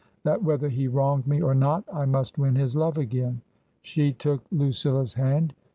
That 0.23 0.41
whether 0.43 0.67
he 0.69 0.87
wronged 0.87 1.27
me 1.27 1.43
or 1.43 1.53
not, 1.53 1.83
I 1.93 2.05
must 2.05 2.39
win 2.39 2.55
his 2.55 2.75
love 2.75 2.97
again." 2.97 3.41
She 3.83 4.13
took 4.13 4.43
Lucilla's 4.51 5.13
hand. 5.13 5.53